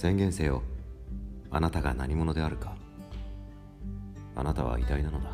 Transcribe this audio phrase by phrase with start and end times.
[0.00, 0.62] 宣言せよ。
[1.50, 2.74] あなたが何者であるか。
[4.34, 5.30] あなたは偉大なのだ。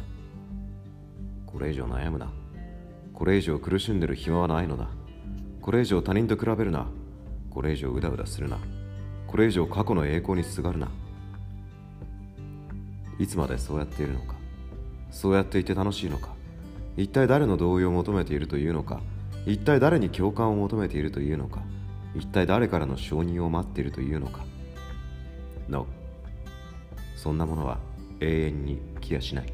[1.46, 2.32] これ以上悩むな。
[3.14, 4.88] これ以上苦しんでる暇はないのだ。
[5.62, 6.88] これ以上他人と比べるな。
[7.48, 8.58] これ以上うだうだするな。
[9.28, 10.88] これ以上過去の栄光にすがるな。
[13.20, 14.34] いつまでそうやっているのか。
[15.12, 16.30] そうやっていて楽しいのか。
[16.96, 19.00] 一体誰の同意を求めているというのか。
[19.46, 21.60] 一体誰に共感を求めているというのか。
[22.16, 24.44] 一体誰からの承認を待っているというのか。
[25.68, 25.86] No
[27.16, 27.78] そんなものは
[28.20, 29.52] 永遠に来やしない。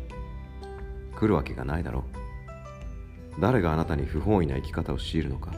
[1.14, 3.40] 来るわけがないだろう。
[3.40, 5.52] 誰があなたに不本意な生き方を強いるのか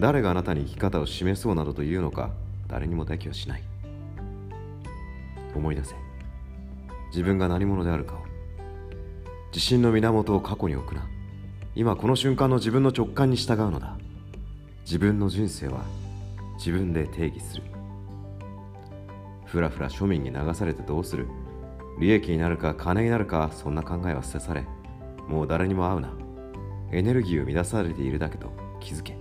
[0.00, 2.30] 誰があなたに生き方を示そうなどというのか
[2.66, 3.62] 誰にもできはしない。
[5.54, 5.94] 思い出せ。
[7.10, 8.18] 自分が何者であるかを。
[9.48, 11.06] 自信の源を過去に置くな。
[11.74, 13.98] 今この瞬間の自分の直感に従うのだ。
[14.84, 15.84] 自分の人生は
[16.56, 17.62] 自分で定義する。
[19.52, 21.28] ふらふら庶民に流されてどうする？
[22.00, 24.64] 利益になるか金になるかそんな考えは捨てされ。
[25.28, 26.10] もう誰にも会うな。
[26.90, 29.14] エネルギーを乱されているだけと気づけ。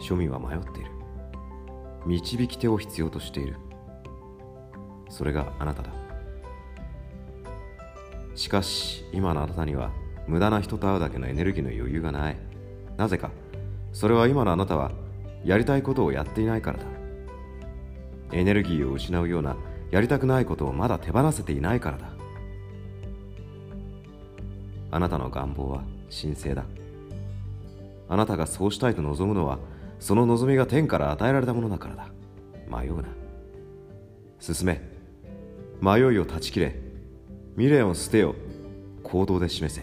[0.00, 0.90] 庶民は迷っている。
[2.06, 3.54] 導き手を必要としている。
[5.08, 5.90] それがあなただ。
[8.34, 9.92] しかし今のあなたには
[10.26, 12.36] 無駄な人と会うだけのエネルギーの余裕がない。
[12.96, 13.30] なぜか。
[13.92, 14.90] それは今のあなたは
[15.44, 16.84] やりたいことをやっていないからだ。
[18.34, 19.56] エネルギーを失うような
[19.92, 22.08] やりたくないことをまだ手放せていないからだ。
[24.90, 26.64] あなたの願望は神聖だ。
[28.08, 29.58] あなたがそうしたいと望むのは
[30.00, 32.08] その望みが天から与えられたものだからだ。
[32.68, 33.08] 迷うな。
[34.40, 34.82] 進め。
[35.80, 36.76] 迷いを断ち切れ。
[37.52, 38.34] 未練を捨てよ。
[39.04, 39.82] 行動で示せ。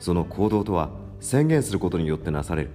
[0.00, 2.70] その行動とは宣言することによってなされる。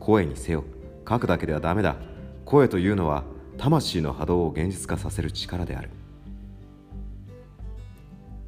[0.00, 0.64] 声にせよ。
[1.08, 1.96] 書くだけではダメだ。
[2.44, 3.24] 声というのは
[3.58, 5.90] 魂の波動を現実化させる力である。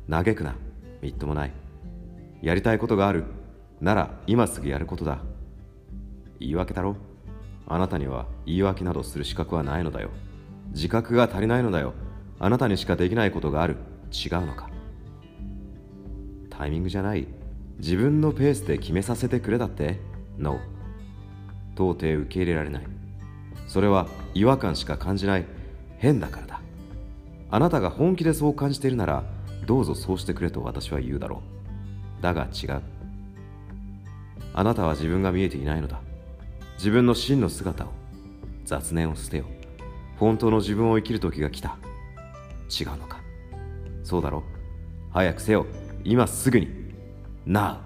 [0.08, 0.56] 嘆くな
[1.00, 1.52] みっともない。
[2.42, 3.24] やりたいことがある
[3.80, 5.18] なら今すぐやることだ。
[6.40, 6.96] 言い訳だろ？
[7.66, 10.10] あなたには言い訳などする資格はないのだよ。
[10.72, 11.94] 自覚が足りないのだよ。
[12.38, 13.76] あなたにしかできないことがある。
[14.12, 14.68] 違うのか。
[16.50, 17.26] タイミングじゃない。
[17.78, 20.00] 自分のペースで決めさせてくれだって
[20.38, 20.58] ？No
[21.74, 22.86] 到底受け入れられない。
[23.66, 25.46] それは違和感しか感じない
[25.98, 26.60] 変だからだ。
[27.50, 29.24] あなたが本気でそう感じているなら
[29.66, 31.42] どうぞそうしてくれと私は言うだろ
[32.20, 32.22] う。
[32.22, 32.82] だが違う。
[34.52, 36.00] あなたは自分が見えていないのだ。
[36.76, 37.88] 自分の真の姿を
[38.64, 39.44] 雑念を捨てよ
[40.16, 41.76] 本当の自分を生きる時が来た。
[42.68, 43.20] 違うのか。
[44.02, 44.42] そうだろ
[45.10, 45.66] 早くせよ。
[46.04, 46.68] 今すぐに。
[47.46, 47.78] Now